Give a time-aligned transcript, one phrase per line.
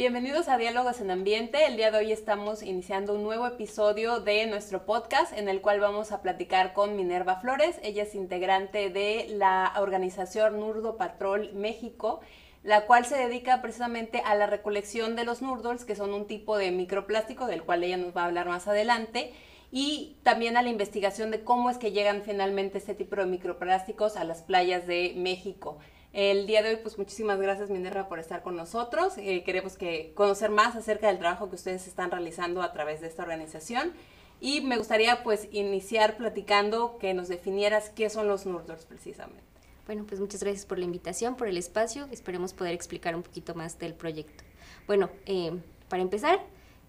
[0.00, 1.66] Bienvenidos a Diálogos en Ambiente.
[1.66, 5.78] El día de hoy estamos iniciando un nuevo episodio de nuestro podcast en el cual
[5.78, 7.78] vamos a platicar con Minerva Flores.
[7.82, 12.20] Ella es integrante de la organización Nurdo Patrol México,
[12.62, 16.56] la cual se dedica precisamente a la recolección de los nurdos, que son un tipo
[16.56, 19.34] de microplástico del cual ella nos va a hablar más adelante
[19.70, 24.16] y también a la investigación de cómo es que llegan finalmente este tipo de microplásticos
[24.16, 25.76] a las playas de México.
[26.12, 29.14] El día de hoy, pues muchísimas gracias Minerva por estar con nosotros.
[29.16, 33.06] Eh, queremos que conocer más acerca del trabajo que ustedes están realizando a través de
[33.06, 33.92] esta organización.
[34.40, 39.44] Y me gustaría pues iniciar platicando que nos definieras qué son los Nurdors precisamente.
[39.86, 42.08] Bueno, pues muchas gracias por la invitación, por el espacio.
[42.10, 44.42] Esperemos poder explicar un poquito más del proyecto.
[44.88, 45.52] Bueno, eh,
[45.88, 46.40] para empezar,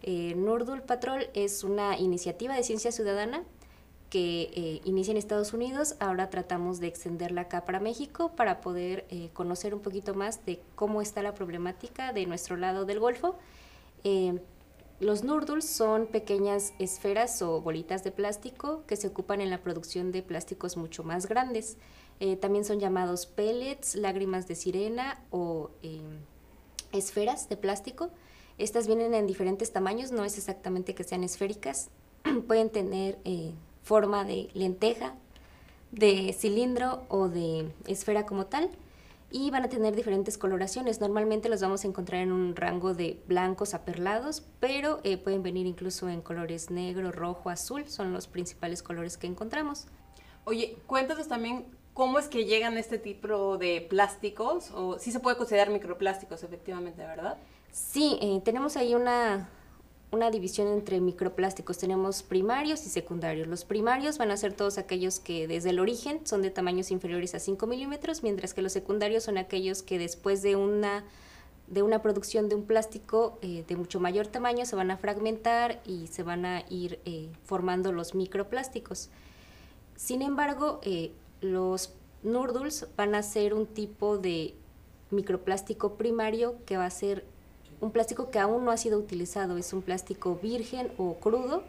[0.01, 3.43] eh, Nurdul Patrol es una iniciativa de ciencia ciudadana
[4.11, 5.95] que eh, inicia en Estados Unidos.
[6.01, 10.61] Ahora tratamos de extenderla acá para México para poder eh, conocer un poquito más de
[10.75, 13.37] cómo está la problemática de nuestro lado del Golfo.
[14.03, 14.37] Eh,
[14.99, 20.11] los nurduls son pequeñas esferas o bolitas de plástico que se ocupan en la producción
[20.11, 21.77] de plásticos mucho más grandes.
[22.39, 25.71] también son llamados pellets, lágrimas de sirena o
[26.91, 28.11] esferas de plástico.
[28.59, 31.89] Estas vienen en diferentes tamaños, no es exactamente que sean esféricas.
[32.47, 33.17] Pueden tener
[33.83, 35.15] forma de lenteja,
[35.91, 38.69] de cilindro o de esfera como tal
[39.31, 40.99] y van a tener diferentes coloraciones.
[40.99, 45.41] Normalmente los vamos a encontrar en un rango de blancos a perlados, pero eh, pueden
[45.41, 49.87] venir incluso en colores negro, rojo, azul, son los principales colores que encontramos.
[50.43, 55.37] Oye, cuéntanos también cómo es que llegan este tipo de plásticos, o sí se puede
[55.37, 57.37] considerar microplásticos efectivamente, ¿verdad?
[57.71, 59.49] Sí, eh, tenemos ahí una,
[60.11, 61.77] una división entre microplásticos.
[61.77, 63.47] Tenemos primarios y secundarios.
[63.47, 67.33] Los primarios van a ser todos aquellos que desde el origen son de tamaños inferiores
[67.33, 71.05] a 5 milímetros, mientras que los secundarios son aquellos que después de una,
[71.67, 75.81] de una producción de un plástico eh, de mucho mayor tamaño se van a fragmentar
[75.85, 79.09] y se van a ir eh, formando los microplásticos.
[79.95, 84.55] Sin embargo, eh, los noodles van a ser un tipo de
[85.09, 87.23] microplástico primario que va a ser
[87.81, 91.63] un plástico que aún no ha sido utilizado, es un plástico virgen o crudo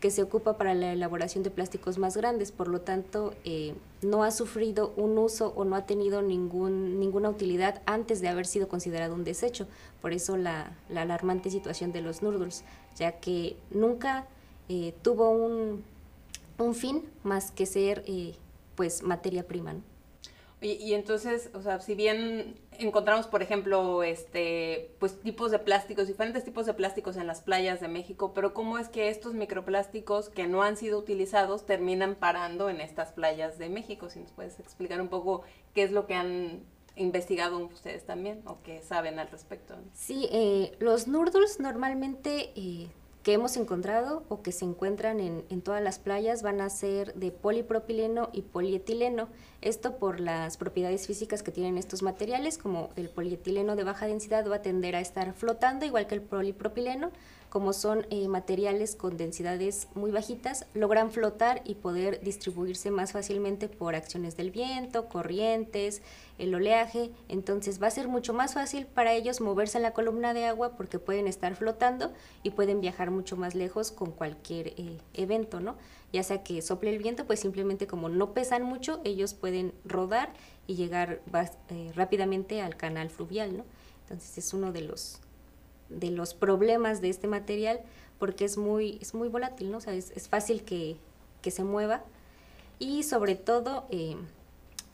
[0.00, 4.22] que se ocupa para la elaboración de plásticos más grandes, por lo tanto eh, no
[4.22, 8.68] ha sufrido un uso o no ha tenido ningún, ninguna utilidad antes de haber sido
[8.68, 9.66] considerado un desecho.
[10.00, 12.64] Por eso la, alarmante situación de los noodles,
[12.96, 14.26] ya que nunca
[14.68, 15.82] eh, tuvo un,
[16.58, 18.34] un, fin más que ser eh,
[18.76, 19.74] pues materia prima.
[20.60, 26.44] Y, entonces, o sea, si bien encontramos, por ejemplo, este, pues tipos de plásticos, diferentes
[26.44, 30.48] tipos de plásticos en las playas de México, pero ¿cómo es que estos microplásticos que
[30.48, 34.10] no han sido utilizados terminan parando en estas playas de México?
[34.10, 35.42] Si nos puedes explicar un poco
[35.74, 36.64] qué es lo que han
[36.96, 39.76] investigado ustedes también o qué saben al respecto.
[39.92, 42.88] Sí, eh, los noodles normalmente eh,
[43.28, 47.12] que hemos encontrado o que se encuentran en, en, todas las playas van a ser
[47.12, 49.28] de polipropileno y polietileno.
[49.60, 54.50] Esto por las propiedades físicas que tienen estos materiales, como el polietileno de baja densidad
[54.50, 57.10] va a tender a estar flotando, igual que el polipropileno,
[57.48, 63.68] como son eh, materiales con densidades muy bajitas, logran flotar y poder distribuirse más fácilmente
[63.68, 66.02] por acciones del viento, corrientes,
[66.38, 67.10] el oleaje.
[67.28, 70.76] Entonces va a ser mucho más fácil para ellos moverse en la columna de agua
[70.76, 75.76] porque pueden estar flotando y pueden viajar mucho más lejos con cualquier eh, evento, ¿no?
[76.12, 80.32] Ya sea que sople el viento, pues simplemente como no pesan mucho, ellos pueden rodar
[80.66, 81.20] y llegar
[81.70, 83.64] eh, rápidamente al canal fluvial, ¿no?
[84.02, 85.20] Entonces es uno de los
[85.88, 87.80] de los problemas de este material
[88.18, 89.78] porque es muy, es muy volátil, ¿no?
[89.78, 90.96] O sea, es, fácil que,
[91.50, 92.02] se mueva
[92.78, 94.14] y sobre todo eh,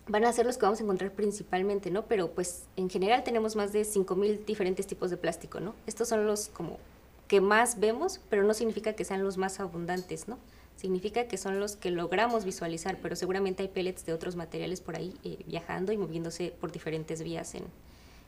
[0.07, 2.05] van a ser los que vamos a encontrar principalmente, ¿no?
[2.05, 5.75] Pero pues en general tenemos más de 5.000 diferentes tipos de plástico, ¿no?
[5.89, 6.79] Estos son los como
[7.27, 10.39] que más vemos, pero no significa que sean los más abundantes, ¿no?
[10.77, 14.95] Significa que son los que logramos visualizar, pero seguramente hay pellets de otros materiales por
[14.95, 17.65] ahí eh, viajando y moviéndose por diferentes vías en,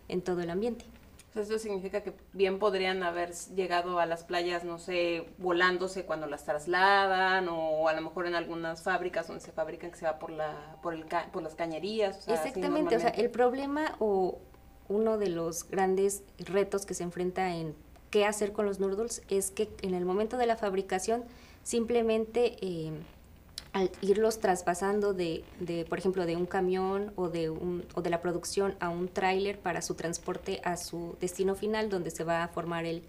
[0.09, 0.85] en todo el ambiente.
[1.37, 6.45] Eso significa que bien podrían haber llegado a las playas, no sé, volándose cuando las
[6.45, 10.31] trasladan o a lo mejor en algunas fábricas donde se fabrican que se va por
[10.31, 12.27] la por el por las cañerías.
[12.29, 14.39] Exactamente, o sea, el problema o
[14.89, 17.75] uno de los grandes retos que se enfrenta en
[18.11, 21.25] qué hacer con los noodles es que en el momento de la fabricación
[21.63, 22.93] simplemente eh,
[23.77, 28.09] al irlos traspasando de, de, por ejemplo, de un camión o de, un, o de
[28.09, 32.43] la producción a un tráiler para su transporte a su destino final, donde se va
[32.43, 33.03] a formar el,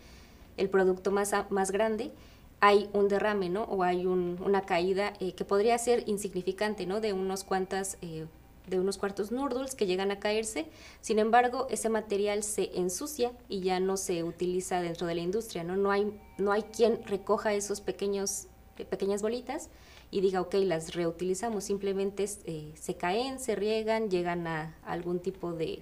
[0.57, 2.11] el producto más, más grande,
[2.59, 3.63] hay un derrame, ¿no?
[3.63, 6.99] O hay un, una caída eh, que podría ser insignificante, ¿no?
[6.99, 8.25] De unos cuantas eh,
[8.67, 10.65] de unos cuartos noodles que llegan a caerse.
[10.99, 15.63] Sin embargo, ese material se ensucia y ya no se utiliza dentro de la industria,
[15.63, 15.77] ¿no?
[15.77, 18.47] No hay, no hay quien recoja esos pequeños,
[18.89, 19.69] pequeñas bolitas
[20.11, 21.63] y diga, ok, las reutilizamos.
[21.63, 25.81] Simplemente eh, se caen, se riegan, llegan a algún tipo de,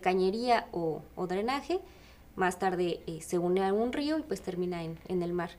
[0.00, 1.80] cañería o, drenaje.
[2.34, 5.50] Más tarde eh, se une a un río y pues termina en, en el mar.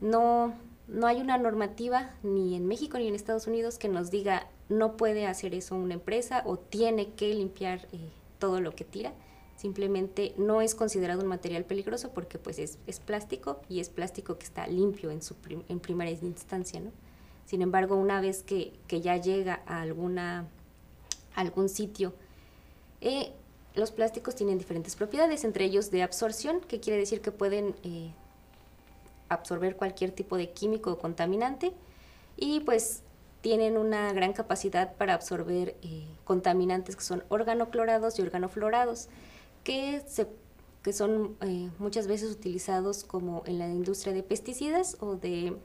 [0.00, 0.54] No,
[0.88, 4.96] no hay una normativa ni en México ni en Estados Unidos que nos diga no
[4.96, 9.12] puede hacer eso una empresa o tiene que limpiar eh, todo lo que tira.
[9.56, 14.44] Simplemente no es considerado un material peligroso porque pues es, plástico y es plástico que
[14.44, 15.34] está limpio en, su
[15.68, 16.90] en primera instancia, ¿no?
[17.46, 20.48] Sin embargo, una vez que, ya llega a alguna,
[21.36, 22.12] algún sitio,
[23.00, 23.32] eh,
[23.76, 28.10] los plásticos tienen diferentes propiedades, entre ellos de absorción, que quiere decir que pueden eh,
[29.28, 31.72] absorber cualquier tipo de químico o contaminante,
[32.36, 33.02] y pues
[33.42, 39.08] tienen una gran capacidad para absorber eh, contaminantes que son organoclorados y organoflorados,
[39.62, 40.26] que, se,
[40.82, 41.36] que son
[41.78, 45.56] muchas veces utilizados como en la industria de pesticidas o de,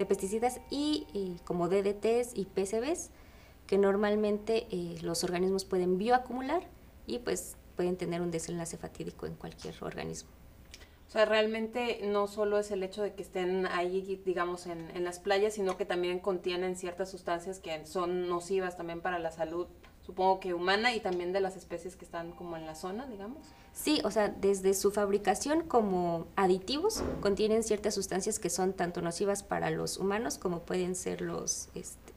[0.00, 3.10] de pesticidas y como DDTs y PCBs,
[3.66, 4.66] que normalmente
[5.02, 6.62] los organismos pueden bioacumular
[7.06, 10.30] y pues pueden tener un desenlace fatídico en cualquier organismo.
[11.06, 15.04] O sea, realmente no solo es el hecho de que estén ahí, digamos, en, en,
[15.04, 19.66] las playas, sino que también contienen ciertas sustancias que son nocivas también para la salud,
[20.10, 23.38] supongo que humana y también de las especies que están como en la zona, digamos.
[23.72, 29.44] Sí, o sea, desde su fabricación como aditivos contienen ciertas sustancias que son tanto nocivas
[29.44, 32.12] para los humanos como pueden ser los, este,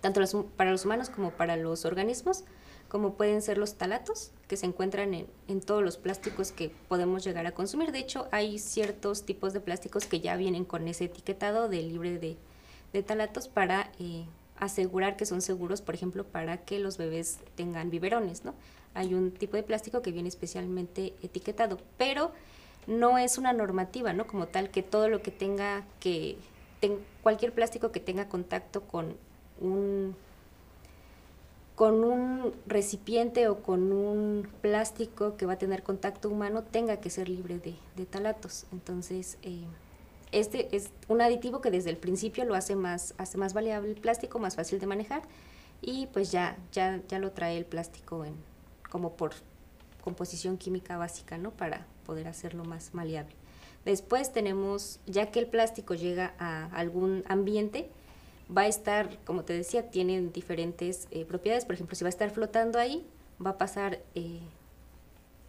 [0.00, 2.42] tanto los, para los humanos como para los organismos
[2.88, 7.44] como pueden ser los talatos, que se encuentran en, todos los plásticos que podemos llegar
[7.44, 7.90] a consumir.
[7.90, 12.18] De hecho, hay ciertos tipos de plásticos que ya vienen con ese etiquetado de libre
[12.20, 14.26] de, talatos para eh,
[14.56, 18.54] asegurar que son seguros, por ejemplo, para que los bebés tengan biberones, ¿no?
[18.94, 22.32] Hay un tipo de plástico que viene especialmente etiquetado, pero
[22.86, 24.26] no es una normativa, ¿no?
[24.26, 26.36] Como tal, que todo lo que tenga que,
[27.22, 29.16] cualquier plástico que tenga contacto con
[29.60, 30.14] un
[31.74, 37.10] con un recipiente o con un plástico que va a tener contacto humano tenga que
[37.10, 38.66] ser libre de, talatos.
[38.70, 39.64] Entonces, eh,
[40.34, 44.38] este es un aditivo que desde el principio lo hace más, hace más el plástico,
[44.38, 45.22] más fácil de manejar
[45.80, 48.34] y pues ya, ya, ya lo trae el plástico en,
[48.90, 49.32] como por
[50.02, 51.50] composición química básica, ¿no?
[51.50, 53.34] Para poder hacerlo más maleable.
[53.84, 57.90] Después tenemos, ya que el plástico llega a algún ambiente,
[58.54, 61.64] va a estar, como te decía, tienen diferentes eh, propiedades.
[61.64, 63.06] Por ejemplo, si va a estar flotando ahí,
[63.44, 64.40] va a pasar, eh,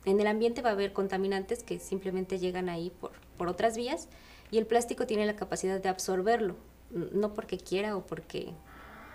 [0.06, 4.10] en el ambiente va a haber contaminantes que simplemente llegan ahí por, por otras vías
[4.56, 6.56] y el plástico tiene la capacidad de absorberlo,
[6.89, 8.53] no porque quiera o porque,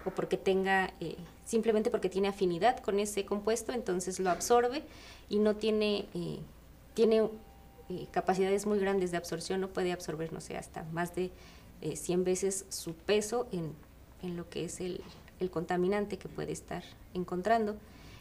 [0.05, 4.83] o porque tenga, eh, simplemente porque tiene afinidad con ese compuesto, entonces lo absorbe
[5.31, 6.05] y no tiene,
[6.93, 7.31] tiene
[8.11, 11.31] capacidades muy grandes de absorción, no puede absorber, no sé, hasta más de
[11.81, 13.73] 100 eh, veces su peso en,
[14.23, 15.01] en lo que es el,
[15.39, 17.77] el, contaminante que puede estar encontrando.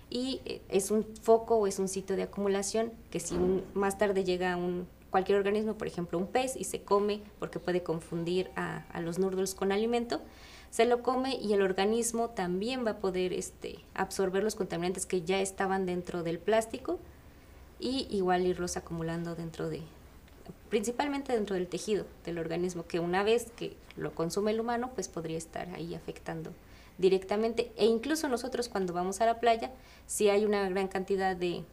[0.10, 3.36] Y eh, es un foco o es un sitio de acumulación que si
[3.74, 7.84] más tarde llega un, cualquier organismo, por ejemplo un pez, y se come porque puede
[7.84, 10.22] confundir a, los noodles con alimento,
[10.70, 15.24] se lo come y el organismo también va a poder este, absorber los contaminantes que
[15.24, 17.00] ya estaban dentro del plástico
[17.80, 19.82] y igual irlos acumulando dentro de,
[20.70, 25.08] principalmente dentro del tejido del organismo, que una vez que lo consume el humano, pues
[25.08, 26.52] podría estar ahí afectando
[27.00, 27.72] directamente.
[27.78, 29.72] E incluso nosotros cuando vamos a la playa,
[30.06, 31.64] si hay una gran cantidad de,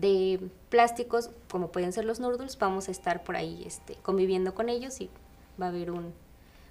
[0.00, 4.68] de plásticos, como pueden ser los noodles, vamos a estar por ahí este, conviviendo con
[4.68, 5.08] ellos y
[5.60, 6.12] va a haber un,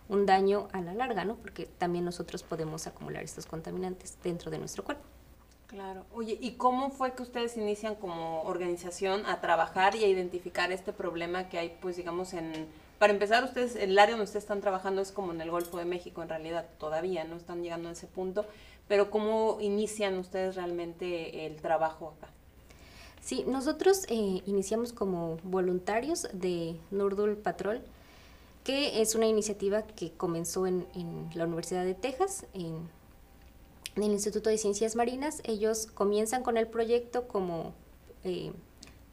[0.09, 1.35] un daño a la larga, ¿no?
[1.35, 5.03] Porque también nosotros podemos acumular estos contaminantes dentro de nuestro cuerpo.
[5.65, 6.05] Claro.
[6.13, 10.93] Oye, ¿y cómo fue que ustedes inician como organización a trabajar y a identificar este
[10.93, 12.67] problema que hay, pues digamos, en...
[12.99, 15.85] Para empezar, ustedes, el área donde ustedes están trabajando es como en el Golfo de
[15.85, 18.45] México, en realidad todavía no están llegando a ese punto,
[18.87, 22.29] pero ¿cómo inician ustedes realmente el trabajo acá?
[23.25, 27.81] Sí, nosotros eh, iniciamos como voluntarios de Nurdul Patrol,
[28.63, 30.85] que es una iniciativa que comenzó en,
[31.33, 32.87] la Universidad de Texas, en
[33.95, 35.41] el Instituto de Ciencias Marinas.
[35.43, 37.73] Ellos comienzan con el proyecto como
[38.23, 38.51] eh,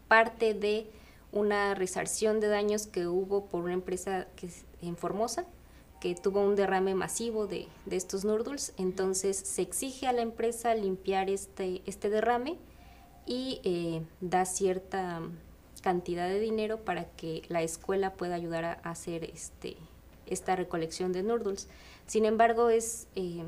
[0.09, 0.87] parte de
[1.33, 4.27] una resarción de daños que hubo por una empresa
[4.83, 5.47] en Formosa,
[6.03, 8.75] que tuvo un derrame masivo de, estos noodles.
[8.77, 12.59] Entonces se exige a la empresa limpiar este, este derrame
[13.27, 15.21] y eh, da cierta
[15.83, 19.77] cantidad de dinero para que la escuela pueda ayudar a hacer este,
[20.27, 21.69] esta recolección de noodles.
[22.07, 23.09] Sin embargo, es...
[23.15, 23.45] Eh,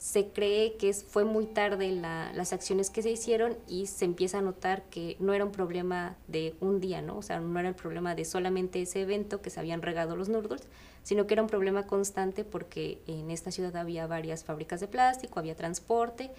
[0.00, 4.40] se cree que fue muy tarde las acciones que se hicieron y se empieza a
[4.40, 7.18] notar que no era un problema de un día, ¿no?
[7.18, 10.30] O sea, no era el problema de solamente ese evento que se habían regado los
[10.30, 10.62] noodles,
[11.02, 15.38] sino que era un problema constante porque en esta ciudad había varias fábricas de plástico,
[15.38, 16.30] había transporte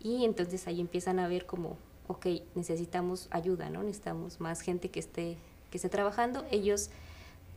[0.00, 1.76] y entonces ahí empiezan a ver como,
[2.06, 3.82] ok, necesitamos ayuda, ¿no?
[3.82, 5.36] Necesitamos más gente que esté,
[5.70, 6.44] que esté trabajando.
[6.50, 6.90] Ellos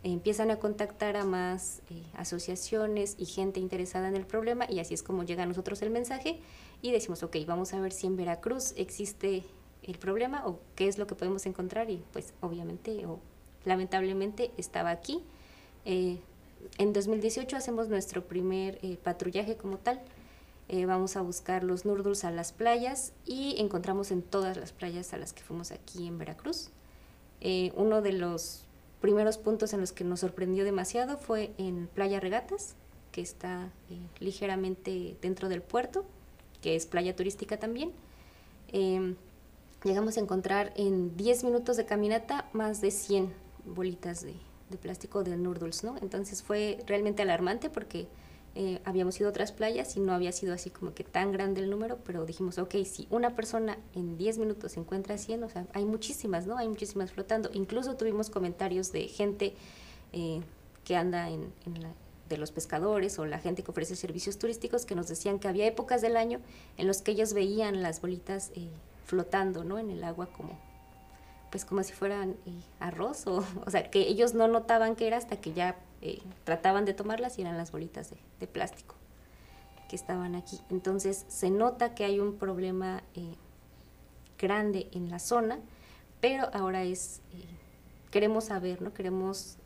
[0.04, 4.94] empiezan a contactar a más eh, asociaciones y gente interesada en el problema y así
[4.94, 6.40] es como llega a nosotros el mensaje
[6.82, 9.44] y decimos, ok, vamos a ver si en Veracruz existe
[9.84, 13.20] el problema o qué es lo que podemos encontrar y pues obviamente o
[13.66, 15.22] lamentablemente estaba aquí.
[15.86, 16.18] Eh,
[16.78, 20.02] en 2018 hacemos nuestro primer eh, patrullaje como tal.
[20.88, 25.18] Vamos a buscar los noodles a las playas y encontramos en todas las playas a
[25.18, 26.70] las que fuimos aquí en Veracruz.
[27.76, 28.64] uno de los
[29.02, 32.76] primeros puntos en los que nos sorprendió demasiado fue en Playa Regatas,
[33.12, 36.06] que está eh, ligeramente dentro del puerto,
[36.62, 37.92] que es playa turística también.
[38.72, 39.16] Em,
[39.84, 43.34] llegamos a encontrar en 10 minutos de caminata más de 100
[43.66, 44.36] bolitas de,
[44.70, 45.98] de plástico de noodles, ¿no?
[45.98, 48.08] Entonces fue realmente alarmante porque
[48.54, 51.62] eh, habíamos ido a otras playas y no había sido así como que tan grande
[51.62, 55.50] el número, pero dijimos, ok, si una persona en 10 minutos se encuentra 100, o
[55.50, 56.58] sea, hay muchísimas, ¿no?
[56.58, 57.50] Hay muchísimas flotando.
[57.54, 59.54] Incluso tuvimos comentarios de gente
[60.12, 60.42] eh,
[60.84, 61.94] que anda en, la,
[62.28, 65.66] de los pescadores o la gente que ofrece servicios turísticos que nos decían que había
[65.66, 66.42] épocas del año
[66.78, 68.68] en los que ellos veían las bolitas eh,
[69.06, 69.80] flotando, ¿no?
[69.80, 70.60] En el agua como
[71.52, 72.38] pues como si fueran
[72.80, 76.86] arroz o, o sea, que ellos no notaban que era hasta que ya eh, trataban
[76.86, 78.96] de tomarlas y eran las bolitas de, plástico
[79.88, 80.60] que estaban aquí.
[80.70, 83.36] Entonces se nota que hay un problema eh,
[84.40, 85.60] grande en la zona,
[86.20, 87.46] pero ahora es, eh,
[88.10, 88.94] queremos saber, ¿no?
[88.94, 89.58] Queremos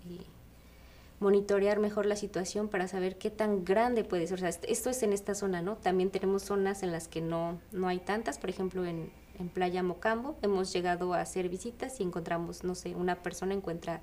[1.22, 4.36] monitorear mejor la situación para saber qué tan grande puede ser.
[4.36, 5.78] O sea, esto es en esta zona, ¿no?
[5.78, 9.10] También tenemos zonas en las que no, no hay tantas, por ejemplo, en
[9.54, 14.02] Playa Mocambo hemos llegado a hacer visitas y encontramos, no sé, una persona encuentra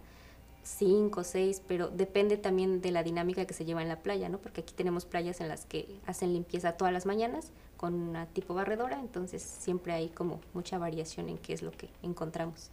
[0.62, 4.38] cinco, seis, pero depende también de la dinámica que se lleva en la playa, ¿no?
[4.38, 8.54] Porque aquí tenemos playas en las que hacen limpieza todas las mañanas con una tipo
[8.54, 12.70] barredora, entonces siempre hay como mucha variación en qué es lo que encontramos.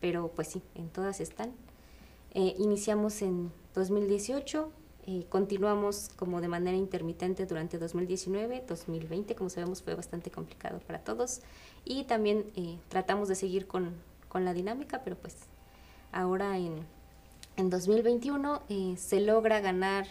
[0.00, 1.52] Pero pues sí, en todas están.
[2.32, 4.70] Eh, iniciamos en 2018,
[5.06, 11.00] eh, continuamos como de manera intermitente durante 2019, 2020, como sabemos fue bastante complicado para
[11.00, 11.42] todos,
[11.84, 13.94] y también eh, tratamos de seguir con,
[14.28, 15.36] con la dinámica, pero pues
[16.12, 16.86] ahora en
[17.56, 20.06] en 2021 eh, se logra ganar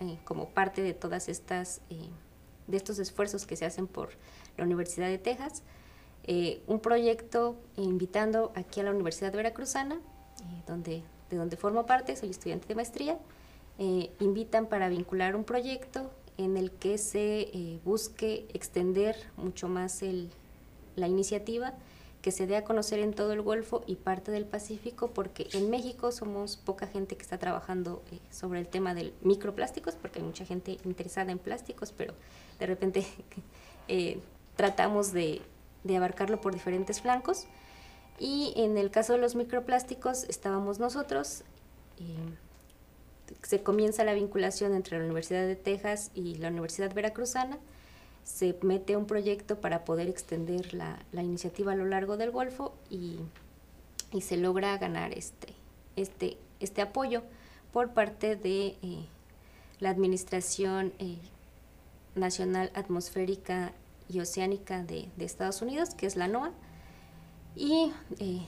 [0.00, 2.08] eh, como parte de todas estas, eh,
[2.66, 4.10] de estos esfuerzos que se hacen por
[4.56, 5.62] la Universidad de Texas,
[6.66, 9.98] un proyecto invitando aquí a la Universidad Veracruzana,
[10.66, 13.18] donde, de donde formo parte, soy estudiante de maestría,
[14.20, 20.28] invitan para vincular un proyecto en el que se busque extender mucho más el,
[20.96, 21.72] la iniciativa
[22.22, 25.70] que se dé a conocer en todo el Golfo y parte del Pacífico, porque en
[25.70, 30.24] México somos poca gente que está trabajando eh, sobre el tema del microplásticos, porque hay
[30.24, 32.14] mucha gente interesada en plásticos, pero
[32.58, 33.06] de repente
[33.88, 34.20] eh,
[34.56, 35.42] tratamos de,
[35.96, 37.46] abarcarlo por diferentes flancos.
[38.18, 41.44] Y en el caso de los microplásticos estábamos nosotros.
[43.42, 47.58] se comienza la vinculación entre la Universidad de Texas y la Universidad Veracruzana
[48.28, 53.18] se mete un proyecto para poder extender la, iniciativa a lo largo del Golfo y,
[54.20, 55.48] se logra ganar este,
[55.96, 57.22] este, este apoyo
[57.72, 59.04] por parte de eh,
[59.80, 61.18] la Administración eh,
[62.14, 63.72] Nacional Atmosférica
[64.08, 66.52] y Oceánica de, Estados Unidos, que es la NOAA,
[67.54, 68.42] y eh,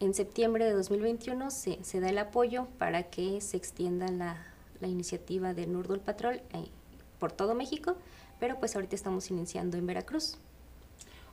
[0.00, 4.46] en septiembre de 2021 se, se, da el apoyo para que se extienda la,
[4.80, 6.40] la iniciativa de Nurdul Patrol
[7.18, 7.96] por todo México
[8.38, 10.38] pero pues ahorita estamos iniciando en Veracruz.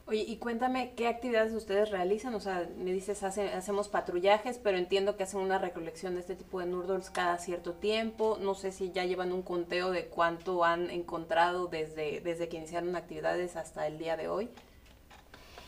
[0.07, 5.17] Oye, y cuéntame qué actividades ustedes realizan, o sea, me dices hacemos patrullajes, pero entiendo
[5.17, 8.91] que hacen una recolección de este tipo de noodles cada cierto tiempo, no sé si
[8.91, 13.97] ya llevan un conteo de cuánto han encontrado desde, desde que iniciaron actividades hasta el
[13.97, 14.49] día de hoy.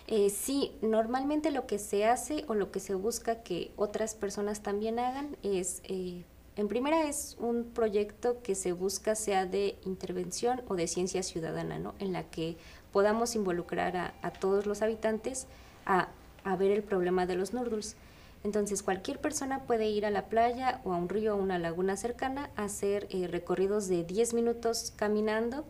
[0.05, 4.61] Eh, sí, normalmente lo que se hace o lo que se busca que otras personas
[4.61, 6.23] también hagan es eh,
[6.57, 11.77] en primera es un proyecto que se busca sea de intervención o de ciencia ciudadana,
[11.77, 11.93] ¿no?
[11.99, 12.57] En la que
[12.91, 15.45] podamos involucrar a, todos los habitantes
[15.85, 16.09] a,
[16.57, 17.95] ver el problema de los noodles.
[18.43, 21.95] Entonces, cualquier persona puede ir a la playa o a un río o una laguna
[21.95, 25.65] cercana a hacer eh, recorridos de 10 minutos caminando.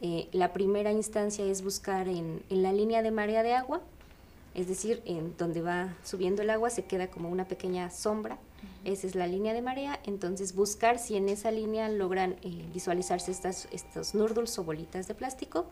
[0.00, 3.80] Eh, la primera instancia es buscar en, la línea de marea de agua,
[4.56, 8.38] es decir, en donde va subiendo el agua se queda como una pequeña sombra
[8.84, 13.30] Esa es la línea de marea, entonces buscar si en esa línea logran eh, visualizarse
[13.30, 15.66] estas, estos noodles o bolitas de plástico.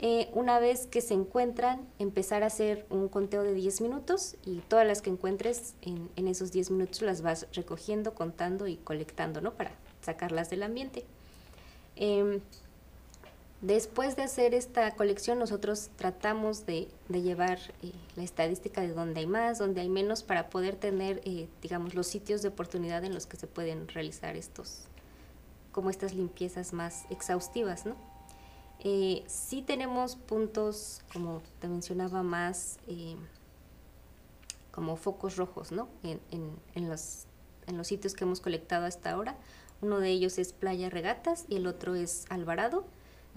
[0.00, 4.58] Eh, una vez que se encuentran, empezar a hacer un conteo de 10 minutos y
[4.66, 9.40] todas las que encuentres en, en esos 10 minutos las vas recogiendo, contando y colectando,
[9.40, 9.54] ¿no?
[9.54, 11.04] Para sacarlas del ambiente.
[11.94, 12.40] Em,
[13.60, 19.26] Después de hacer esta colección, nosotros tratamos de, llevar eh, la estadística de dónde hay
[19.26, 23.26] más, dónde hay menos, para poder tener, eh, digamos, los sitios de oportunidad en los
[23.26, 24.82] que se pueden realizar estos,
[25.72, 27.96] como estas limpiezas más exhaustivas, ¿no?
[28.78, 32.78] Eh, sí tenemos puntos, como te mencionaba, más
[34.70, 35.88] como focos rojos, ¿no?
[36.04, 36.20] En,
[36.76, 37.24] en, los,
[37.66, 39.36] en los sitios que hemos colectado hasta ahora.
[39.80, 42.84] Uno de ellos es Playa Regatas y el otro es Alvarado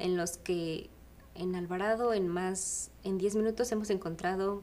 [0.01, 0.89] en los que
[1.35, 4.61] en Alvarado en más, en 10 minutos hemos encontrado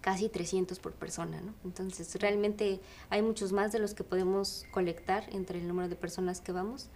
[0.00, 1.54] casi 300 por persona, ¿no?
[1.64, 6.40] Entonces realmente hay muchos más de los que podemos colectar entre el número de personas
[6.40, 6.88] que vamos.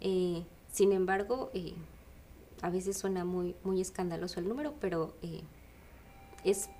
[0.00, 0.42] Eh,
[0.72, 1.74] sin embargo, eh,
[2.62, 5.42] a veces suena muy, muy escandaloso el número, pero eh,
[6.44, 6.70] es,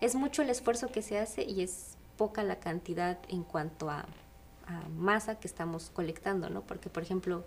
[0.00, 4.06] es mucho el esfuerzo que se hace y es poca la cantidad en cuanto a,
[4.66, 6.62] a masa que estamos colectando, ¿no?
[6.62, 7.44] Porque, por ejemplo,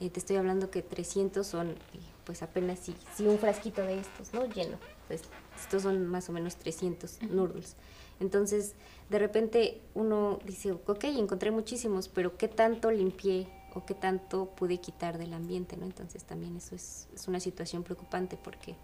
[0.00, 1.76] eh, te estoy hablando que 300 son eh,
[2.24, 4.46] pues apenas si, si, un frasquito de estos, ¿no?
[4.46, 4.78] Lleno.
[5.06, 5.22] Pues
[5.60, 7.76] estos son más o menos 300 noodles.
[8.18, 8.74] Entonces,
[9.10, 14.78] de repente uno dice, ok, encontré muchísimos, pero ¿qué tanto limpié o qué tanto pude
[14.78, 15.84] quitar del ambiente, ¿no?
[15.84, 18.76] Entonces también eso es, es una situación preocupante porque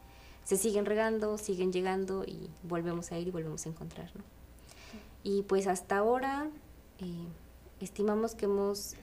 [0.45, 4.23] se siguen regando, siguen llegando y volvemos a ir y volvemos a encontrar, ¿no?
[5.23, 6.49] Y pues hasta ahora
[6.99, 7.27] eh,
[7.81, 8.95] estimamos que hemos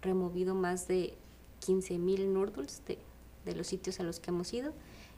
[0.00, 1.16] removido más de
[1.68, 2.98] 15.000 noodles de,
[3.44, 4.72] de, los sitios a los que hemos ido.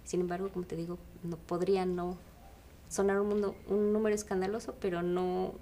[0.04, 2.18] Sin embargo, como te digo, no podría no
[2.88, 5.54] sonar un, mundo, un número escandaloso, pero no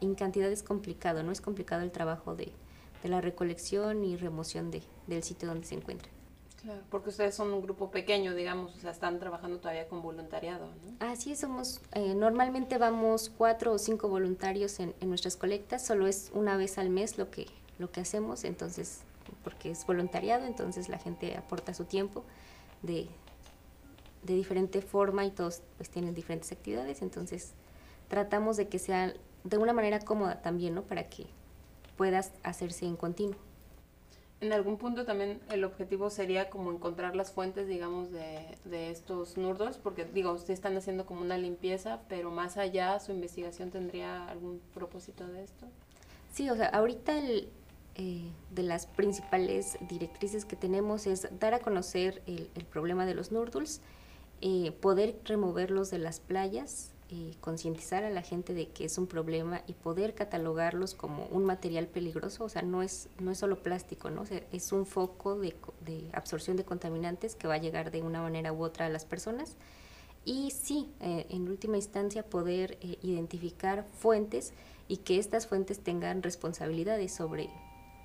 [0.00, 2.52] en cantidad es complicado, no es complicado el trabajo de,
[3.02, 6.10] de la recolección y remoción de, del sitio donde se encuentra.
[6.62, 10.66] Claro, porque ustedes son un grupo pequeño, digamos, o sea, están trabajando todavía con voluntariado,
[10.66, 11.06] ¿no?
[11.06, 16.30] Así somos, eh, normalmente vamos cuatro o cinco voluntarios en, en, nuestras colectas, solo es
[16.32, 17.46] una vez al mes lo que,
[17.78, 19.02] lo que hacemos, entonces
[19.42, 22.24] porque es voluntariado, entonces la gente aporta su tiempo
[22.82, 23.08] de,
[24.22, 27.52] de diferente forma y todos pues tienen diferentes actividades, entonces
[28.08, 29.12] tratamos de que sea
[29.44, 30.82] de una manera cómoda también, ¿no?
[30.82, 31.26] Para que
[31.96, 33.36] puedas hacerse en continuo.
[34.40, 39.38] En algún punto también el objetivo sería como encontrar las fuentes, digamos, de, de estos
[39.38, 44.28] noodles, porque digo, ustedes están haciendo como una limpieza, pero más allá su investigación tendría
[44.28, 45.66] algún propósito de esto.
[46.34, 47.48] Sí, o sea, ahorita el,
[47.96, 53.30] eh, de las principales directrices que tenemos es dar a conocer el, problema de los
[53.30, 53.82] noodles,
[54.40, 59.06] eh, poder removerlos de las playas, eh, concientizar a la gente de que es un
[59.06, 63.62] problema y poder catalogarlos como un material peligroso, o sea, no es, no es solo
[63.62, 64.24] plástico, ¿no?
[64.50, 65.54] es un foco de,
[65.84, 69.04] de, absorción de contaminantes que va a llegar de una manera u otra a las
[69.04, 69.56] personas.
[70.24, 74.54] Y sí, en última instancia, poder identificar fuentes
[74.88, 77.50] y que estas fuentes tengan responsabilidades sobre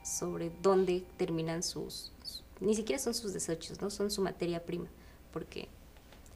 [0.09, 2.11] sobre dónde terminan sus,
[2.59, 4.87] ni siquiera son sus desechos, no son su materia prima,
[5.31, 5.69] porque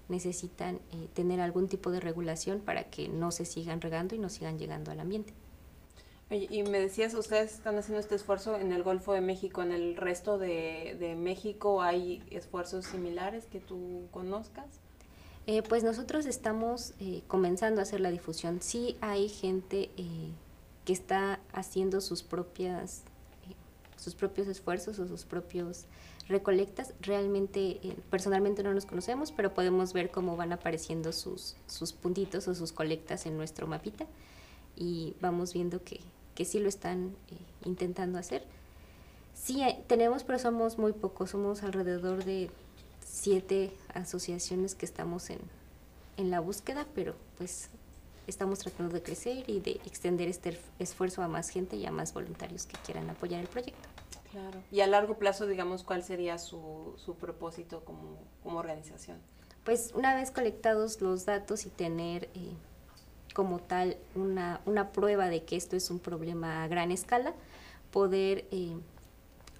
[0.09, 4.29] necesitan eh, tener algún tipo de regulación para que no se sigan regando y no
[4.29, 5.33] sigan llegando al ambiente.
[6.29, 9.95] y me decías, ustedes están haciendo este esfuerzo en el Golfo de México, ¿en el
[9.95, 14.65] resto de, de México hay esfuerzos similares que tú conozcas?
[15.45, 18.61] Eh, pues nosotros estamos eh, comenzando a hacer la difusión.
[18.61, 19.89] Sí hay gente
[20.85, 23.03] que está haciendo sus propias
[24.03, 25.85] sus propios esfuerzos o sus propios
[26.27, 26.93] recolectas.
[27.01, 32.47] Realmente, eh, personalmente no nos conocemos, pero podemos ver cómo van apareciendo sus, sus puntitos
[32.47, 34.05] o sus colectas en nuestro mapita
[34.75, 35.99] y vamos viendo que,
[36.35, 38.43] que sí lo están eh, intentando hacer.
[39.33, 42.49] Sí, eh, tenemos, pero somos muy pocos, somos alrededor de
[43.05, 45.39] siete asociaciones que estamos en,
[46.17, 47.69] en la búsqueda, pero pues
[48.27, 52.13] estamos tratando de crecer y de extender este esfuerzo a más gente y a más
[52.13, 53.92] voluntarios que quieran apoyar el proyecto.
[54.33, 54.63] Claro.
[54.71, 59.19] Y a largo plazo, digamos, ¿cuál sería su, su propósito como, como, organización?
[59.63, 62.51] Pues una vez colectados los datos y tener eh,
[63.35, 67.35] como tal una, una, prueba de que esto es un problema a gran escala,
[67.91, 68.75] poder eh,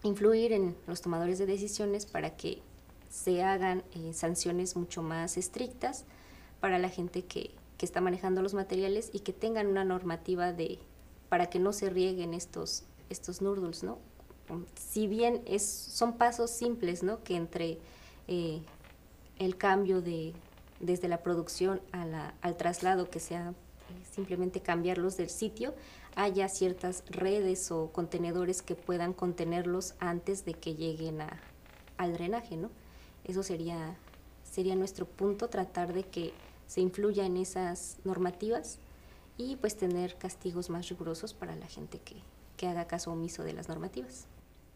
[0.02, 2.64] influir en los tomadores de decisiones para que
[3.10, 6.04] se hagan eh, sanciones mucho más estrictas
[6.60, 10.80] para la gente que, que está manejando los materiales y que tengan una normativa de
[11.30, 14.00] para que no se rieguen estos estos noodles, ¿no?
[14.76, 17.24] Si bien es, son pasos simples, ¿no?
[17.24, 17.80] Que entre
[18.28, 18.62] eh,
[19.40, 20.34] el cambio de
[20.84, 23.54] desde la producción a la, al traslado, que sea eh,
[24.14, 25.74] simplemente cambiarlos del sitio,
[26.16, 31.40] haya ciertas redes o contenedores que puedan contenerlos antes de que lleguen a,
[31.98, 32.70] al drenaje, ¿no?
[33.24, 33.96] Eso sería,
[34.44, 36.34] sería nuestro punto, tratar de que
[36.68, 38.80] se influya en esas normativas
[39.38, 42.18] y pues tener castigos más rigurosos para la gente que,
[42.58, 44.28] que haga caso omiso de las normativas.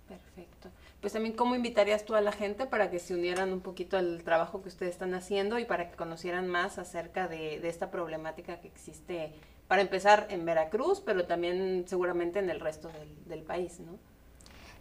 [0.07, 0.69] Perfecto.
[1.01, 4.23] Pues también, ¿cómo invitarías tú a la gente para que se unieran un poquito al
[4.23, 8.67] trabajo que ustedes están haciendo y para que conocieran más acerca de, esta problemática que
[8.67, 9.33] existe,
[9.67, 13.99] para empezar en Veracruz, pero también seguramente en el resto del, del país, ¿no?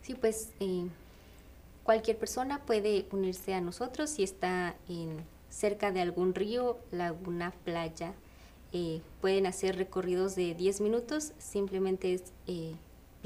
[0.01, 0.87] Sí, pues eh,
[1.83, 8.15] cualquier persona puede unirse a nosotros si está en cerca de algún río, laguna, playa.
[8.73, 12.75] Eh, pueden hacer recorridos de 10 minutos, simplemente es eh,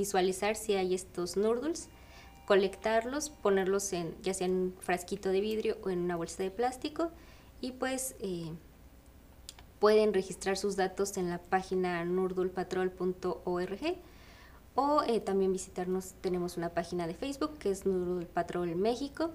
[0.01, 1.89] visualizar si hay estos noodles,
[2.47, 6.51] colectarlos, ponerlos en ya sea en un frasquito de vidrio o en una bolsa de
[6.51, 7.11] plástico
[7.61, 8.51] y pues eh,
[9.79, 13.97] pueden registrar sus datos en la página nurdulpatrol.org
[14.75, 19.31] o eh, también visitarnos, tenemos una página de Facebook que es Nurdul Patrol México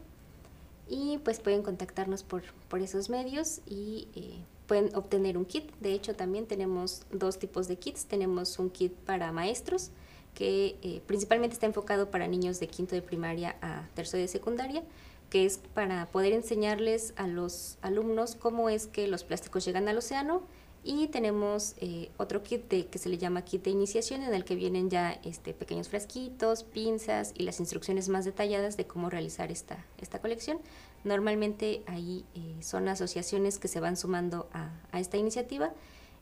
[0.88, 5.71] y pues pueden contactarnos por, por esos medios y eh, pueden obtener un kit.
[5.80, 8.06] De hecho también tenemos dos tipos de kits.
[8.06, 9.91] Tenemos un kit para maestros
[10.36, 14.84] que eh, principalmente está enfocado para niños de quinto de primaria a tercero de secundaria,
[15.30, 19.98] que es para poder enseñarles a los alumnos cómo es que los plásticos llegan al
[19.98, 20.43] océano.
[20.88, 24.54] Y tenemos eh, otro kit que se le llama kit de iniciación, en el que
[24.54, 29.84] vienen ya este, pequeños frasquitos, pinzas y las instrucciones más detalladas de cómo realizar esta,
[29.98, 30.60] esta colección.
[31.04, 35.74] Normalmente ahí eh, son asociaciones que se van sumando a, a esta iniciativa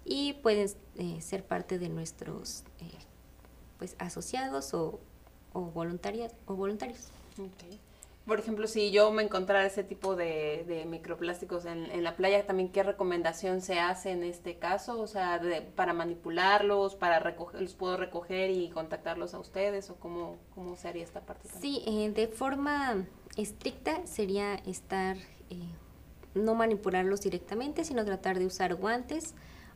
[0.05, 0.69] y pueden
[1.19, 2.63] ser parte de nuestros
[3.83, 5.01] pues asociados o,
[5.51, 7.09] o, voluntaria, o voluntarios.
[7.33, 7.81] Okay.
[8.25, 12.45] Por ejemplo, si yo me encontrara ese tipo de, de microplásticos en, en, la playa,
[12.45, 17.61] también qué recomendación se hace en este caso, o sea, de, para manipularlos, para recoger,
[17.61, 21.49] los puedo recoger y contactarlos a ustedes o cómo, cómo se haría esta parte.
[21.49, 21.75] También?
[21.75, 25.17] Sí, eh, de forma estricta sería estar
[25.49, 25.67] eh,
[26.35, 29.35] no manipularlos directamente, sino tratar de usar guantes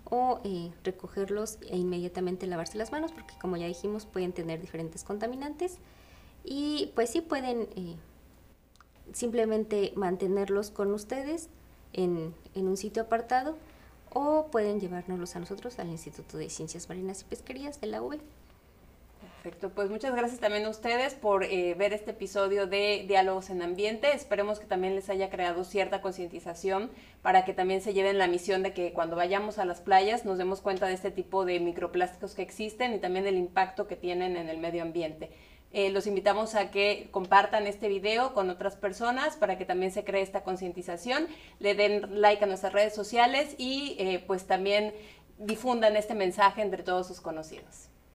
[0.10, 5.04] o eh, recogerlos e inmediatamente lavarse las manos, porque como ya dijimos pueden tener diferentes
[5.04, 5.78] contaminantes
[6.44, 7.96] y pues sí pueden eh,
[9.14, 11.50] simplemente mantenerlos con ustedes
[11.94, 13.58] en, en, un sitio apartado
[14.14, 18.20] o pueden llevárnoslos a nosotros al Instituto de Ciencias Marinas y Pesquerías de la UB.
[19.48, 23.62] Perfecto, pues muchas gracias también a ustedes por eh, ver este episodio de Diálogos en
[23.62, 24.14] Ambiente.
[24.14, 28.62] Esperemos que también les haya creado cierta concientización para que también se lleven la misión
[28.62, 32.36] de que cuando vayamos a las playas nos demos cuenta de este tipo de microplásticos
[32.36, 35.32] que existen y también el impacto que tienen en el medio ambiente.
[35.72, 40.04] Eh, los invitamos a que compartan este video con otras personas para que también se
[40.04, 41.26] cree esta concientización,
[41.60, 44.94] le den like a nuestras redes sociales y eh, pues también
[45.38, 47.87] difundan este mensaje entre todos sus conocidos.